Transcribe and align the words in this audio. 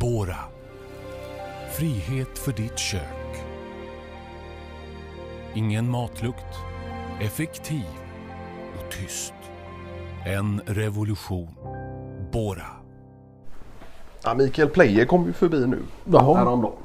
Bora. 0.00 0.36
Frihet 1.72 2.38
för 2.38 2.52
ditt 2.52 2.78
kök. 2.78 3.44
Ingen 5.54 5.90
matlukt. 5.90 6.56
Effektiv 7.20 7.84
och 8.78 8.92
tyst. 8.92 9.34
En 10.26 10.60
revolution. 10.66 11.48
Bora. 12.32 12.66
Ja, 14.24 14.34
Mikael 14.34 14.68
Pleje 14.68 15.04
kom 15.06 15.26
ju 15.26 15.32
förbi 15.32 15.66
nu 15.66 15.78
Jaha. 16.04 16.34
häromdagen. 16.38 16.76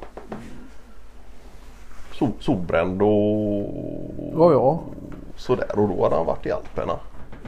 Sol, 2.12 2.30
solbränd 2.40 3.02
och 3.02 3.74
Ja, 4.34 4.52
ja. 4.52 4.80
sådär 5.36 5.78
och 5.78 5.88
då 5.88 6.02
hade 6.04 6.16
han 6.16 6.26
varit 6.26 6.46
i 6.46 6.50
Alperna. 6.52 6.98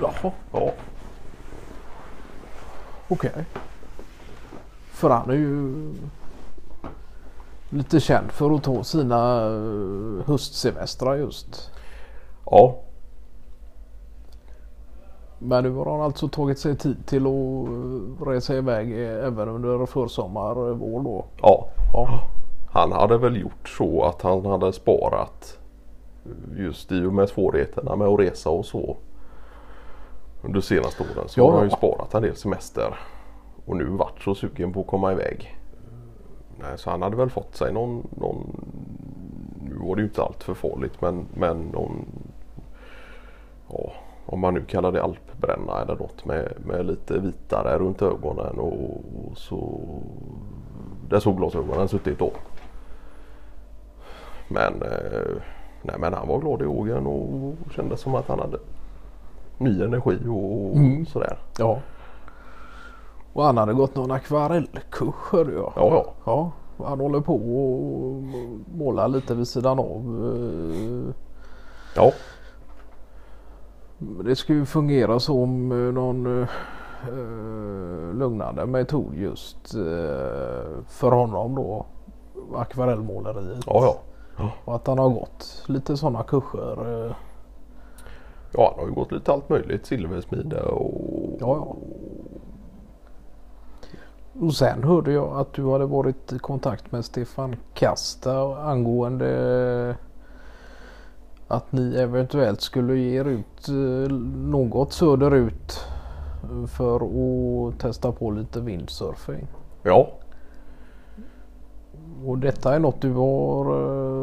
Jaha, 0.00 0.32
Ja, 0.52 0.72
okej. 3.08 3.30
För 4.98 5.10
han 5.10 5.30
är 5.30 5.34
ju 5.34 5.72
lite 7.70 8.00
känd 8.00 8.32
för 8.32 8.50
att 8.54 8.62
ta 8.62 8.84
sina 8.84 9.46
eh, 9.46 10.26
höstsemestrar 10.26 11.14
just. 11.16 11.70
ja, 12.50 12.76
Men 15.38 15.64
nu 15.64 15.70
har 15.70 15.90
han 15.90 16.00
alltså 16.00 16.28
tagit 16.28 16.58
sig 16.58 16.76
tid 16.76 17.06
till 17.06 17.26
att 17.26 17.68
eh, 18.22 18.28
resa 18.28 18.54
iväg 18.54 18.92
eh, 18.92 19.26
även 19.26 19.48
under 19.48 19.86
försommar, 19.86 20.50
eh, 20.70 20.74
vår 20.76 21.02
då. 21.02 21.24
ja. 21.42 21.68
Ja, 21.92 22.20
Han 22.72 22.92
hade 22.92 23.18
väl 23.18 23.36
gjort 23.40 23.68
så 23.68 24.04
att 24.04 24.22
han 24.22 24.46
hade 24.46 24.72
sparat 24.72 25.58
just 26.56 26.92
i 26.92 27.04
och 27.04 27.14
med 27.14 27.28
svårigheterna 27.28 27.96
med 27.96 28.08
att 28.08 28.20
resa 28.20 28.50
och 28.50 28.66
så 28.66 28.96
under 30.42 30.60
senaste 30.60 31.02
åren 31.02 31.28
så 31.28 31.40
Ja, 31.40 31.44
har 31.50 31.52
han 31.58 31.64
ju 31.64 31.70
sparat 31.70 32.14
en 32.14 32.22
del 32.22 32.36
semester 32.36 32.98
och 33.68 33.76
nu 33.76 33.84
varit 33.84 34.22
så 34.22 34.34
sugen 34.34 34.72
på 34.72 34.80
att 34.80 34.86
komma 34.86 35.12
iväg. 35.12 35.56
Nej, 36.60 36.78
så 36.78 36.90
han 36.90 37.02
hade 37.02 37.16
väl 37.16 37.30
fått 37.30 37.56
sig 37.56 37.72
någon, 37.72 38.06
någon 38.10 38.66
nu 39.68 39.74
var 39.86 39.96
det 39.96 40.02
ju 40.02 40.08
inte 40.08 40.22
allt 40.22 40.42
för 40.44 40.54
farligt 40.54 41.00
men, 41.00 41.26
men 41.34 41.62
någon 41.62 42.06
ja, 43.68 43.92
om 44.26 44.40
man 44.40 44.54
nu 44.54 44.64
kallar 44.64 44.92
det 44.92 45.02
alpbränna 45.02 45.82
eller 45.82 45.96
något 45.96 46.24
med, 46.24 46.52
med 46.64 46.86
lite 46.86 47.18
vitare 47.18 47.78
runt 47.78 48.02
ögonen 48.02 48.58
och, 48.58 48.90
och 49.30 49.36
så 49.38 49.80
där 51.08 51.20
solglasögonen 51.20 51.88
suttit 51.88 52.18
då. 52.18 52.32
Men, 54.48 54.82
eh, 54.82 55.42
nej, 55.82 55.96
men 55.98 56.12
han 56.14 56.28
var 56.28 56.38
glad 56.38 56.62
i 56.62 56.66
ågen 56.66 57.06
och 57.06 57.54
kände 57.74 57.96
som 57.96 58.14
att 58.14 58.28
han 58.28 58.38
hade 58.38 58.58
ny 59.58 59.82
energi 59.82 60.18
och 60.28 60.76
Mm. 60.76 61.06
sådär. 61.06 61.38
ja. 61.58 61.78
Och 63.38 63.44
han 63.44 63.56
hade 63.56 63.72
gått 63.74 63.94
någon 63.94 64.10
akvarellkurs 64.10 65.14
hörde 65.30 65.52
jag. 65.52 65.72
Ja, 65.76 66.04
ja. 66.24 66.52
Ja, 66.78 66.86
han 66.88 67.00
håller 67.00 67.20
på 67.20 67.34
och 67.34 68.22
målar 68.78 69.08
lite 69.08 69.34
vid 69.34 69.48
sidan 69.48 69.78
av. 69.78 70.24
eh, 70.24 71.14
Ja, 71.96 72.12
Det 74.24 74.36
ska 74.36 74.52
ju 74.52 74.64
fungera 74.64 75.20
som 75.20 75.72
eh, 75.72 75.92
någon 75.92 76.42
eh, 76.42 76.48
lugnande 78.14 78.66
metod 78.66 79.14
just 79.14 79.70
för 80.88 81.10
honom 81.10 81.54
då. 81.54 81.86
Akvarellmåleriet. 82.56 83.64
ja, 83.66 83.94
ja. 84.38 84.50
Och 84.64 84.74
att 84.74 84.86
han 84.86 84.98
har 84.98 85.08
gått 85.08 85.64
lite 85.66 85.96
sådana 85.96 86.22
kurser. 86.22 87.14
Ja, 88.52 88.70
han 88.70 88.80
har 88.80 88.88
ju 88.88 88.94
gått 88.94 89.12
lite 89.12 89.32
allt 89.32 89.48
möjligt. 89.48 89.86
Silversmide 89.86 90.62
och... 90.62 90.92
Ja, 91.40 91.56
ja. 91.56 91.76
Och 94.40 94.54
sen 94.54 94.84
hörde 94.84 95.12
jag 95.12 95.36
att 95.40 95.52
du 95.52 95.70
hade 95.70 95.86
varit 95.86 96.32
i 96.32 96.38
kontakt 96.38 96.92
med 96.92 97.04
Stefan 97.04 97.56
Kasta 97.74 98.56
angående 98.56 99.96
att 101.48 101.72
ni 101.72 101.96
eventuellt 101.96 102.60
skulle 102.60 102.96
ge 102.96 103.20
er 103.20 103.24
ut 103.24 103.68
eh, 103.68 104.14
något 104.36 104.92
söderut 104.92 105.80
för 106.76 106.96
att 106.96 107.78
testa 107.78 108.12
på 108.12 108.30
lite 108.30 108.60
windsurfing. 108.60 109.46
Ja, 109.82 110.08
Och 112.26 112.38
detta 112.38 112.74
är 112.74 112.78
något 112.78 113.00
du 113.00 113.12
har 113.12 113.64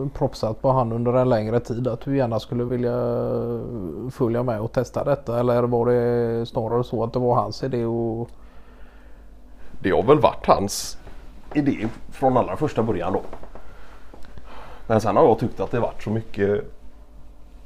eh, 0.02 0.08
propsat 0.10 0.62
på 0.62 0.72
han 0.72 0.92
under 0.92 1.14
en 1.14 1.30
längre 1.30 1.60
tid 1.60 1.88
att 1.88 2.02
du 2.02 2.18
gärna 2.18 2.40
skulle 2.40 2.64
vilja 2.64 2.98
eh, 2.98 4.10
följa 4.12 4.44
med 4.44 4.62
och 4.62 4.72
testa 4.72 5.04
detta 5.04 5.40
eller 5.40 5.64
var 5.64 5.86
det 5.86 6.46
snarare 6.46 6.84
så 6.84 7.04
att 7.04 7.14
det 7.14 7.20
var 7.20 7.36
hans 7.36 7.64
idé 7.64 7.86
och 7.86 8.30
det 9.86 9.92
har 9.92 10.04
väl 10.04 10.20
varit 10.20 10.46
hans 10.46 10.98
idé 11.54 11.88
från 12.12 12.38
allra 12.38 12.58
första 12.58 12.84
början 12.84 13.14
då. 13.14 13.22
Men 14.88 15.02
sen 15.02 15.16
har 15.16 15.24
jag 15.24 15.40
tyckt 15.40 15.60
att 15.60 15.72
det 15.72 15.80
varit 15.80 16.04
så 16.04 16.10
mycket 16.10 16.64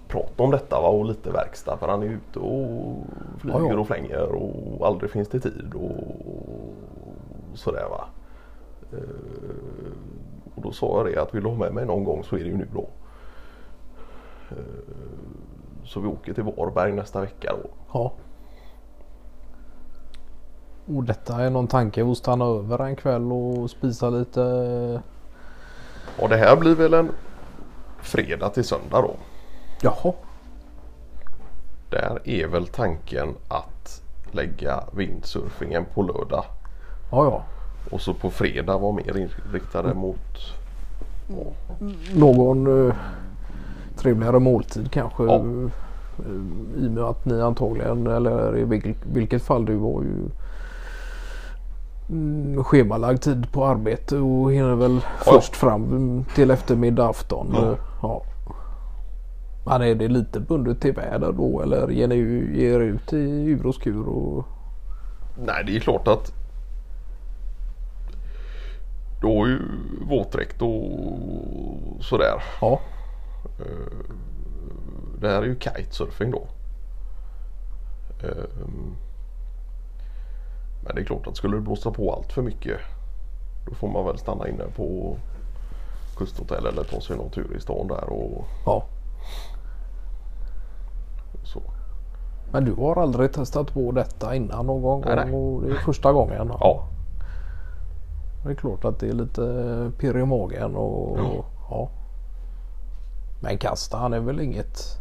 prat 0.07 0.40
om 0.40 0.52
detta 0.52 0.81
va? 0.81 0.88
och 0.88 1.06
lite 1.06 1.31
verkstad 1.31 1.78
för 1.78 1.88
han 1.88 2.03
är 2.03 2.07
ute 2.07 2.40
och 2.40 2.97
flyger 3.40 3.59
Ja, 3.59 3.69
ja. 3.69 3.78
och 3.80 3.88
flänger 3.88 4.31
och 4.31 4.88
aldrig 4.88 5.12
finns 5.12 5.30
det 5.30 5.40
tid 5.40 5.74
och 5.75 5.97
sådär 7.53 7.88
va. 7.90 8.06
Eh, 8.94 9.91
Och 10.56 10.62
då 10.62 10.72
sa 10.72 10.97
jag 10.97 11.06
det 11.13 11.22
att 11.22 11.34
vill 11.36 11.44
du 11.44 11.50
ha 11.50 11.56
med 11.56 11.74
mig 11.74 11.86
någon 11.86 12.03
gång 12.03 12.24
så 12.24 12.36
är 12.36 12.40
det 12.40 12.46
ju 12.50 12.57
nu 12.57 12.68
då. 12.74 12.90
Eh, 14.51 14.57
Så 15.86 16.00
vi 16.00 16.07
åker 16.07 16.34
till 16.34 16.44
Varberg 16.44 16.91
nästa 16.94 17.22
vecka 17.22 17.53
då. 17.63 17.69
Ja. 17.94 18.12
Och 20.96 21.04
detta 21.04 21.42
är 21.42 21.50
någon 21.50 21.68
tanke 21.68 22.12
att 22.12 22.18
stanna 22.18 22.46
över 22.46 22.80
en 22.80 22.96
kväll 22.96 23.32
och 23.32 23.70
spisa 23.70 24.10
lite. 24.10 24.42
Ja 26.20 26.28
det 26.28 26.38
här 26.38 26.56
blir 26.56 26.76
väl 26.76 26.94
en 26.94 27.10
fredag 28.02 28.50
till 28.50 28.64
söndag 28.64 29.02
då. 29.02 29.16
Jaha. 29.82 30.14
Där 31.90 32.20
är 32.24 32.48
väl 32.48 32.68
tanken 32.68 33.36
att 33.48 34.02
lägga 34.32 34.84
windsurfingen 34.94 35.86
på 35.94 36.02
lördag 36.02 36.44
Ja, 37.12 37.26
ja. 37.26 37.44
och 37.92 38.02
så 38.02 38.14
på 38.14 38.30
fredag 38.30 38.78
vara 38.78 38.92
mer 38.92 39.18
inriktade 39.18 39.94
mot 39.94 40.54
Någon 42.16 42.88
eh, 42.88 42.96
trevligare 43.98 44.40
måltid 44.40 44.92
kanske. 44.92 45.24
Ja. 45.24 45.36
eh, 45.36 46.84
I 46.84 46.88
och 46.88 46.92
med 46.92 47.04
att 47.04 47.26
ni 47.26 47.42
antagligen 47.42 48.08
eller 48.08 48.58
i 48.58 48.64
vilk- 48.66 49.06
vilket 49.14 49.42
fall 49.44 49.66
du 49.66 49.78
har 49.78 50.02
ju 50.02 50.16
mm, 52.09 52.64
schemalagd 52.64 53.22
tid 53.22 53.52
på 53.52 53.66
arbete 53.66 54.18
och 54.18 54.52
hinner 54.52 54.75
väl 54.75 55.00
först 55.25 55.56
fram 55.56 56.25
till 56.36 56.52
eftermiddag 56.52 57.09
afton. 57.09 57.50
Ja. 57.53 57.72
Eh, 57.72 57.78
Ja. 58.02 58.24
Men 59.66 59.81
är 59.81 59.96
det 59.96 60.08
lite 60.08 60.40
bundet 60.40 60.81
till 60.81 60.94
väder 60.94 61.31
då 61.31 61.62
eller 61.62 61.88
ger 61.90 62.08
ni 62.08 62.16
er 62.64 62.80
ut 62.80 63.14
i 63.14 63.46
ur 63.46 63.66
och 63.66 63.75
skur? 63.75 64.08
Och... 64.08 64.46
Nej 65.38 65.64
det 65.66 65.75
är 65.75 65.80
klart 65.80 66.08
att 66.08 66.34
du 69.22 69.28
har 69.28 69.48
ju 69.48 69.59
våtdräkt 70.09 70.62
och 70.62 72.03
sådär. 72.03 72.44
Ja. 72.62 72.80
Det 75.22 75.28
här 75.30 75.42
är 75.42 75.46
ju 75.46 75.59
kitesurfing 75.59 76.31
då. 76.31 76.48
Men 80.82 80.96
det 80.96 81.02
är 81.02 81.06
klart 81.06 81.28
att 81.28 81.38
skulle 81.38 81.58
det 81.58 81.62
blåsa 81.62 81.92
på 81.92 82.14
allt 82.14 82.34
för 82.34 82.42
mycket 82.42 82.78
då 83.66 83.76
får 83.76 83.88
man 83.88 84.06
väl 84.06 84.18
stanna 84.18 84.48
inne 84.48 84.64
på 84.76 85.18
kusthotell 86.18 86.66
eller 86.66 86.84
ta 86.84 87.02
sig 87.02 87.18
någon 87.18 87.30
tur 87.30 87.56
i 87.58 87.60
stan 87.60 87.88
där 87.88 88.10
och 88.10 88.46
ja. 88.66 88.84
så. 91.44 91.62
Men 92.52 92.66
du 92.66 92.74
har 92.74 92.96
aldrig 92.96 93.34
testat 93.34 93.74
på 93.74 93.92
detta 93.92 94.36
innan 94.36 94.66
någon 94.66 94.82
gång? 94.82 95.04
Nej, 95.06 95.16
nej. 95.16 95.34
Och 95.34 95.62
det 95.62 95.72
är 95.72 95.76
första 95.76 96.12
gången? 96.12 96.52
Ja, 96.60 96.88
Det 98.44 98.50
är 98.52 98.56
klart 98.56 98.86
att 98.86 99.00
det 99.00 99.08
är 99.10 99.14
lite 99.14 99.92
pirr 100.00 100.18
i 100.18 100.25
magen 100.25 100.75
och 100.75 101.18
Ja. 101.20 101.46
ja. 101.70 101.90
Men 103.42 103.58
Kasta 103.58 103.98
han 103.98 104.14
är 104.14 104.20
väl 104.20 104.40
inget 104.40 105.00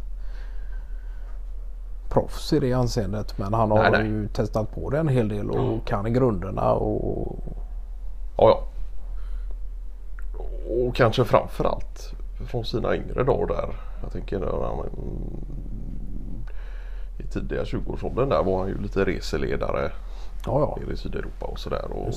proffs 2.09 2.53
i 2.53 2.59
det 2.59 2.73
anseendet. 2.73 3.37
Men 3.37 3.53
han 3.53 3.71
har 3.71 3.91
Nej, 3.91 3.91
nej. 3.91 4.07
ju 4.07 4.27
testat 4.27 4.71
på 4.71 4.89
det 4.89 4.99
en 4.99 5.07
hel 5.07 5.29
del 5.29 5.49
och 5.49 5.87
kan 5.87 6.13
grunderna 6.13 6.73
och 6.73 7.39
ja, 8.37 8.49
ja. 8.49 8.63
Och 10.69 10.95
kanske 10.95 11.25
framförallt 11.25 12.13
från 12.47 12.65
sina 12.65 12.95
yngre 12.95 13.23
dagar 13.23 13.47
där. 13.47 13.75
Jag 14.01 14.11
tänker 14.11 14.39
när 14.39 14.47
han 14.47 14.85
i 17.19 17.23
tidiga 17.23 17.63
20-årsåldern 17.63 18.29
där 18.29 18.43
var 18.43 18.59
han 18.59 18.67
ju 18.67 18.81
lite 18.81 19.05
reseledare 19.05 19.91
ja, 20.45 20.77
ja. 20.85 20.93
i 20.93 20.97
Sydeuropa 20.97 21.45
och 21.45 21.59
sådär. 21.59 21.91
Och, 21.91 22.13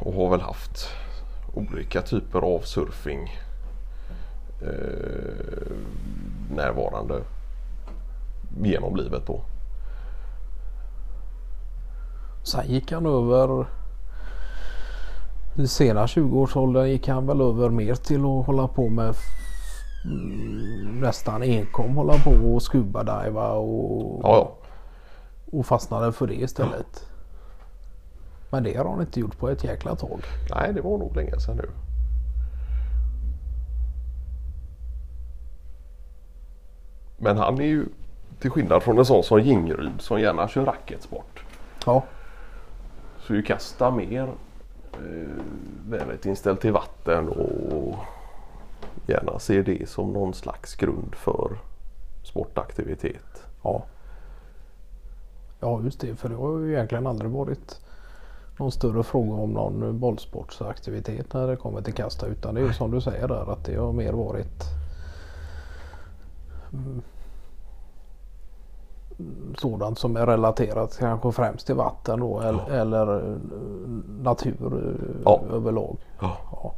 och 0.00 0.14
har 0.14 0.30
väl 0.30 0.40
haft 0.40 0.88
olika 1.54 2.02
typer 2.02 2.38
av 2.38 2.60
surfing 2.60 3.30
eh, 4.62 5.72
närvarande 6.50 7.22
genom 8.62 8.96
livet 8.96 9.26
då. 9.26 9.40
Sen 12.42 12.68
gick 12.68 12.92
han 12.92 13.06
över 13.06 13.66
I 15.54 15.66
sena 15.66 16.06
20-årsåldern 16.06 16.88
gick 16.88 17.08
han 17.08 17.26
väl 17.26 17.40
över 17.40 17.70
mer 17.70 17.94
till 17.94 18.20
att 18.24 18.46
hålla 18.46 18.68
på 18.68 18.88
med 18.88 19.14
mm, 20.04 21.00
nästan 21.00 21.42
enkom 21.42 21.96
hålla 21.96 22.14
på 22.18 22.30
och 22.30 22.62
scuba-diva 22.62 23.52
och, 23.52 24.20
Ja, 24.22 24.36
ja. 24.36 24.56
och 25.58 25.66
fastnade 25.66 26.12
för 26.12 26.26
det 26.26 26.34
istället. 26.34 27.06
Men 28.50 28.62
det 28.62 28.76
har 28.76 28.84
han 28.84 29.00
inte 29.00 29.20
gjort 29.20 29.38
på 29.38 29.48
ett 29.48 29.64
jäkla 29.64 29.96
tag. 29.96 30.20
Nej, 30.54 30.72
det 30.72 30.80
var 30.80 30.98
nog 30.98 31.16
länge 31.16 31.40
sedan 31.40 31.56
nu. 31.56 31.70
Men 37.18 37.38
han 37.38 37.60
är 37.60 37.64
ju 37.64 37.86
till 38.42 38.50
skillnad 38.50 38.82
från 38.82 38.98
en 38.98 39.04
sån 39.04 39.22
som 39.22 39.40
Jingeryd 39.40 40.00
som 40.00 40.20
gärna 40.20 40.48
kör 40.48 40.64
racketsport. 40.64 41.44
Ja, 41.86 42.02
Så 43.20 43.32
är 43.32 43.36
ju 43.36 43.42
Kasta 43.42 43.90
mer 43.90 44.28
eh, 44.92 45.42
väldigt 45.88 46.26
inställd 46.26 46.60
till 46.60 46.72
vatten 46.72 47.28
och 47.28 47.94
gärna 49.06 49.38
ser 49.38 49.62
det 49.62 49.88
som 49.88 50.12
någon 50.12 50.34
slags 50.34 50.74
grund 50.74 51.14
för 51.14 51.58
sportaktivitet. 52.22 53.44
ja. 53.62 53.84
Ja 55.60 55.80
just 55.84 56.00
det 56.00 56.16
för 56.16 56.28
det 56.28 56.34
har 56.34 56.58
ju 56.58 56.72
egentligen 56.72 57.06
aldrig 57.06 57.30
varit 57.30 57.80
någon 58.58 58.72
större 58.72 59.02
fråga 59.02 59.34
om 59.34 59.50
någon 59.50 59.98
bollsportsaktivitet 60.00 61.34
när 61.34 61.46
det 61.46 61.56
kommer 61.56 61.82
till 61.82 61.94
kasta 61.94 62.26
utan 62.26 62.54
det 62.54 62.60
är 62.60 62.64
ju 62.64 62.72
som 62.72 62.90
du 62.90 63.00
säger 63.00 63.28
där 63.28 63.52
att 63.52 63.64
det 63.64 63.74
har 63.74 63.92
mer 63.92 64.12
varit 64.12 64.81
sådant 69.58 69.98
som 69.98 70.16
är 70.16 70.26
relaterat 70.26 70.96
kanske 70.98 71.32
främst 71.32 71.66
till 71.66 71.74
vatten 71.74 72.20
då 72.20 72.40
eller, 72.40 72.70
eller 72.70 73.16
eh, 73.30 73.36
natur 74.22 74.56
eh, 74.62 75.20
Ja. 75.24 75.40
överlag. 75.52 75.96
Ja. 76.20 76.36
Ja. 76.52 76.74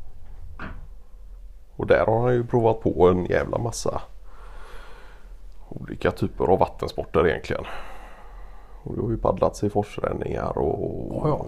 Och 1.77 1.87
där 1.87 2.07
har 2.07 2.21
han 2.21 2.35
ju 2.35 2.47
provat 2.47 2.81
på 2.81 3.09
en 3.09 3.25
jävla 3.25 3.59
massa 3.59 4.03
olika 5.69 6.11
typer 6.11 6.45
av 6.45 6.59
vattensporter 6.59 7.27
egentligen. 7.27 7.65
Och 8.83 8.95
det 8.97 9.03
har 9.03 9.11
ju 9.11 9.19
paddlats 9.19 9.65
i 9.65 9.71
forsränningar 9.71 10.59
och 10.59 11.15
Ja, 11.25 11.29
ja. 11.29 11.45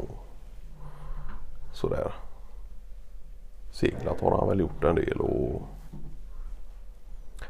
sådär. 1.73 2.13
Seglat 3.71 4.21
har 4.21 4.39
han 4.39 4.49
väl 4.49 4.61
gjort 4.61 4.85
en 4.85 4.95
del 4.95 5.21
och 5.21 5.63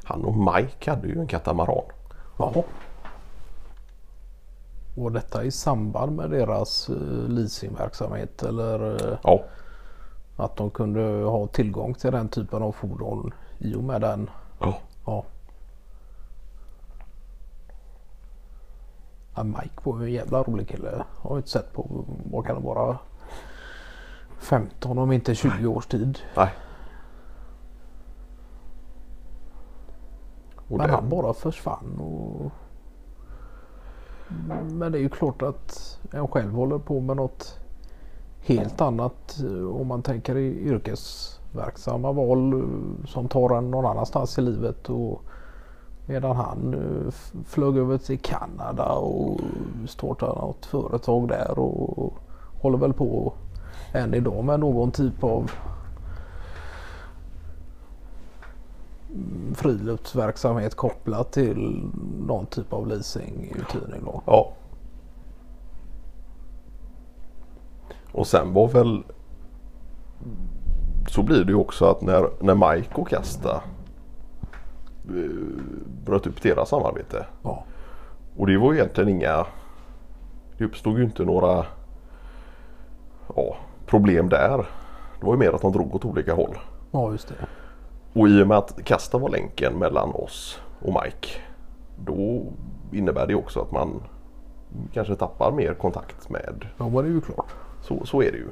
han 0.05 0.25
och 0.25 0.37
Mike 0.55 0.91
hade 0.91 1.09
ju 1.09 1.21
en 1.21 1.27
katamaran. 1.27 1.85
Jaha. 2.39 2.62
Och 4.96 5.12
detta 5.12 5.44
i 5.44 5.50
samband 5.50 6.16
med 6.16 6.31
deras 6.31 6.90
uh, 6.90 7.28
leasingverksamhet 7.28 8.43
eller 8.43 9.10
eh, 9.12 9.19
Ja, 9.22 9.44
att 10.37 10.56
de 10.56 10.70
kunde 10.70 11.00
ha 11.25 11.46
tillgång 11.46 11.94
till 11.94 12.12
den 12.12 12.28
typen 12.28 12.62
av 12.62 12.72
fordon 12.72 13.34
i 13.58 13.75
och 13.75 13.84
med 13.84 14.00
den. 14.00 14.31
ja. 14.60 14.78
Ja. 15.06 15.25
ja 19.34 19.44
Mike 19.44 19.75
var 19.82 20.00
ju 20.00 20.06
en 20.06 20.12
jävla 20.12 20.43
rolig 20.43 20.69
kille. 20.69 21.04
Har 21.20 21.31
jag 21.31 21.38
inte 21.38 21.48
sett 21.50 21.72
på 21.72 22.04
vad 22.31 22.46
kan 22.46 22.56
det 22.56 22.62
vara 22.62 22.98
15 24.38 24.98
om 24.98 25.12
inte 25.12 25.34
20 25.34 25.66
års 25.66 25.87
tid. 25.87 26.19
nej. 26.37 26.50
Men 30.69 30.78
där- 30.78 30.88
han 30.88 31.08
bara 31.08 31.34
försvann. 31.34 31.98
Och... 32.00 32.50
Men 34.70 34.93
det 34.93 34.99
är 34.99 35.02
ju 35.02 35.08
klart 35.08 35.43
att 35.43 35.99
en 36.11 36.28
själv 36.28 36.52
håller 36.52 36.78
på 36.78 37.00
med 37.00 37.17
något 37.17 37.61
helt 38.40 38.81
annat 38.81 39.40
eh, 39.44 39.81
om 39.81 39.87
man 39.87 40.02
tänker 40.02 40.37
i 40.37 40.61
yrkesverksamma 40.61 42.12
val 42.12 42.52
eh, 42.52 43.06
som 43.06 43.28
tar 43.28 43.58
en 43.58 43.70
någon 43.70 43.87
annanstans 43.87 44.38
i 44.38 44.43
livet. 44.43 44.90
Och 44.90 45.23
medan 46.06 46.37
han 46.37 46.75
eh, 46.75 47.12
flög 47.44 47.76
över 47.76 47.99
till 47.99 48.19
Kanada 48.19 48.93
och 48.93 49.40
startade 49.87 50.40
något 50.40 50.67
företag 50.67 51.29
där 51.29 51.58
och 51.58 52.14
håller 52.61 52.79
väl 52.79 52.93
på 52.93 53.32
än 53.93 54.14
idag 54.14 54.44
med 54.44 54.61
någon 54.61 54.90
typ 54.90 55.25
av 55.25 55.50
friluftsverksamhet 59.55 60.75
kopplat 60.75 61.33
till 61.33 61.91
någon 62.27 62.47
typ 62.47 62.73
av 62.73 62.87
leasinguthyrning 62.87 64.05
då. 64.05 64.23
Ja. 64.27 64.53
Och 68.13 68.27
sen 68.27 68.53
var 68.53 68.69
väl 68.69 69.03
så 71.09 71.23
blir 71.23 71.45
det 71.45 71.53
ju 71.53 71.59
också 71.59 71.85
att 71.85 72.03
när, 72.03 72.29
när 72.41 72.75
Mike 72.75 72.95
och 72.95 73.09
Kasta 73.09 73.63
eh, 75.09 75.63
bröt 76.05 76.27
upp 76.27 76.43
deras 76.43 76.69
samarbete. 76.69 77.27
Ja. 77.43 77.65
Och 78.37 78.47
det 78.47 78.59
var 78.59 78.73
ju 78.73 78.79
egentligen 78.79 79.09
inga 79.09 79.47
Det 80.59 80.65
uppstod 80.65 80.99
ju 80.99 81.05
inte 81.05 81.25
några 81.25 81.65
ja, 83.37 83.57
problem 83.87 84.29
där. 84.29 84.57
Det 85.21 85.27
var 85.27 85.33
ju 85.33 85.39
mer 85.39 85.53
att 85.53 85.63
de 85.63 85.73
drog 85.73 85.95
åt 85.95 86.05
olika 86.05 86.35
håll. 86.35 86.59
ja, 86.91 87.13
just 87.13 87.29
det. 87.29 87.35
Och 88.17 88.29
i 88.29 88.43
och 88.43 88.47
med 88.49 88.59
att 88.59 88.85
Kasta 88.85 89.19
var 89.19 89.29
länken 89.29 89.79
mellan 89.79 90.11
oss 90.15 90.61
och 90.81 90.95
Mike. 91.05 91.29
Då 92.05 92.43
innebär 92.93 93.27
det 93.27 93.35
också 93.35 93.61
att 93.61 93.71
man 93.73 94.03
kanske 94.93 95.15
tappar 95.17 95.53
mer 95.53 95.75
kontakt 95.75 96.29
med. 96.31 96.67
Ja, 96.79 96.89
men 96.89 96.95
det 97.05 97.11
är 97.11 97.13
ju 97.13 97.21
klart. 97.21 97.55
Så, 97.81 98.07
så 98.07 98.23
är 98.23 98.33
det 98.33 98.39
ju. 98.39 98.49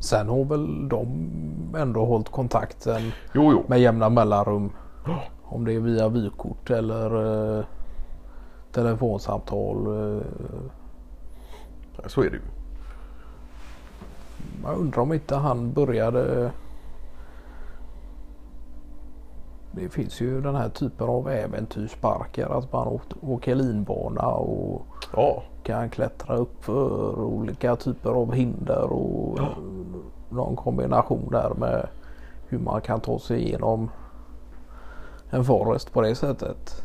Sen 0.00 0.28
har 0.28 0.44
väl 0.44 0.88
de 0.88 1.06
ändå 1.76 2.04
hållit 2.04 2.28
kontakten 2.28 3.00
Jo, 3.34 3.52
jo. 3.52 3.62
med 3.66 3.80
jämna 3.80 4.08
mellanrum. 4.08 4.72
Om 5.42 5.64
det 5.64 5.72
är 5.72 5.80
via 5.80 6.08
vykort 6.08 6.70
eller 6.70 7.58
eh, 7.58 7.64
telefonsamtal. 8.72 9.86
Eh, 9.86 10.22
Så 12.06 12.20
är 12.20 12.30
det 12.30 12.36
ju. 12.36 12.42
Jag 14.64 14.78
undrar 14.78 15.02
om 15.02 15.12
inte 15.12 15.36
han 15.36 15.72
började. 15.72 16.50
Det 19.72 19.88
finns 19.88 20.20
ju 20.20 20.40
den 20.40 20.54
här 20.54 20.68
typen 20.68 21.08
av 21.08 21.28
äventyrsparker. 21.28 22.58
Att 22.58 22.72
man 22.72 23.00
åker 23.20 23.54
linbana 23.54 24.26
och 24.26 24.86
Ja, 25.16 25.42
kan 25.62 25.90
klättra 25.90 26.36
upp 26.36 26.64
för 26.64 27.20
olika 27.20 27.76
typer 27.76 28.10
av 28.10 28.32
hinder 28.32 28.92
och 28.92 29.38
någon 30.30 30.56
kombination 30.56 31.28
där 31.30 31.54
med 31.54 31.88
hur 32.48 32.58
man 32.58 32.80
kan 32.80 33.00
ta 33.00 33.18
sig 33.18 33.42
igenom 33.42 33.90
en 35.30 35.44
forest 35.44 35.92
på 35.92 36.00
det 36.00 36.14
sättet. 36.14 36.82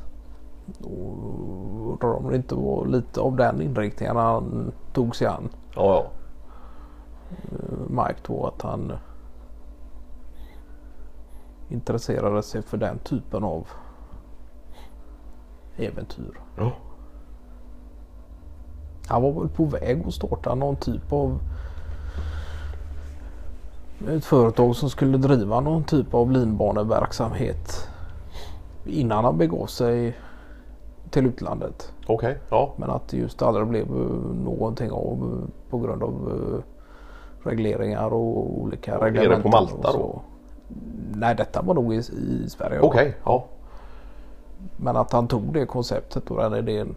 Och 0.84 1.92
undrar 1.92 2.14
om 2.14 2.30
det 2.30 2.36
inte 2.36 2.56
var 2.56 2.86
lite 2.86 3.20
av 3.20 3.36
den 3.36 3.62
inriktningen 3.62 4.16
han 4.16 4.72
tog 4.94 5.16
sig 5.16 5.28
an. 5.28 5.50
ja, 5.76 6.06
Mike 7.88 8.20
då 8.28 8.46
att 8.46 8.62
han 8.62 8.94
intresserade 11.70 12.44
sig 12.44 12.62
för 12.62 12.78
den 12.78 13.00
typen 13.00 13.44
av 13.44 13.68
äventyr. 15.76 16.40
ja. 16.58 16.72
Han 19.08 19.22
var 19.22 19.32
väl 19.32 19.50
på 19.50 19.66
väg 19.66 20.08
att 20.08 20.14
starta 20.14 20.56
någon 20.56 20.76
typ 20.76 21.14
av 21.14 21.40
ett 24.08 24.26
företag 24.26 24.76
som 24.76 24.90
skulle 24.90 25.18
driva 25.18 25.60
någon 25.60 25.84
typ 25.84 26.14
av 26.14 26.32
linbaneverksamhet 26.32 27.90
innan 28.86 29.24
han 29.24 29.38
begav 29.38 29.66
sig 29.66 30.18
till 31.10 31.26
utlandet. 31.26 31.94
Okej, 32.08 32.38
ja. 32.50 32.74
Men 32.78 32.90
att 32.90 33.08
det 33.08 33.18
just 33.18 33.42
aldrig 33.42 33.68
blev 33.68 33.88
någonting 34.46 34.92
av 34.92 35.42
på 35.70 35.80
grund 35.80 36.04
av 36.04 36.14
eh, 36.32 36.77
regleringar 37.44 38.14
och 38.14 38.60
olika 38.62 38.92
Ja, 38.92 38.98
nere 39.00 39.12
på 39.12 39.18
reglementen. 39.20 39.52
Malta 39.52 39.94
då? 39.94 40.22
Nej, 41.14 41.36
detta 41.36 41.62
var 41.62 41.74
nog 41.74 41.94
i, 41.94 41.98
i 41.98 42.46
Sverige. 42.50 42.80
Okej, 42.80 43.16
ja. 43.26 43.46
Men 44.78 44.96
att 44.96 45.12
han 45.12 45.28
tog 45.28 45.54
det 45.54 45.66
konceptet 45.66 46.32
och 46.32 46.38
den 46.38 46.54
idén 46.56 46.96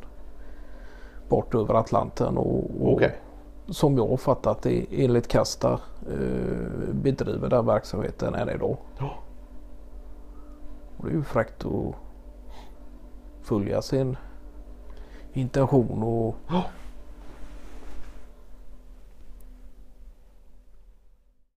bort 1.29 1.55
över 1.55 1.75
Atlanten 1.75 2.39
och, 2.39 2.71
och 2.81 2.93
Okej. 2.93 3.17
som 3.69 3.97
jag 3.97 4.09
har 4.09 4.17
fattat 4.17 4.63
det 4.63 4.87
enligt 4.91 5.29
Kasta 5.29 5.73
eh, 6.13 6.93
bedriver 6.93 7.49
den 7.49 7.67
verksamheten 7.67 8.35
än 8.35 8.49
idag. 8.49 8.77
Ja. 8.99 9.11
Och 10.97 11.05
det 11.05 11.11
är 11.11 11.15
ju 11.15 11.23
fräckt 11.23 11.65
att 11.65 11.95
följa 13.43 13.83
sin 13.83 14.17
intention 15.33 16.03
och 16.03 16.35
Ja. 16.49 16.63